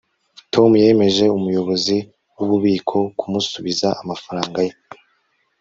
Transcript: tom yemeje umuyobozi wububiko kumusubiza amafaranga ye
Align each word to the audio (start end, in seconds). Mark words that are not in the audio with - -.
tom 0.53 0.71
yemeje 0.83 1.25
umuyobozi 1.37 1.97
wububiko 2.35 2.97
kumusubiza 3.19 3.87
amafaranga 4.01 4.59
ye 4.67 4.73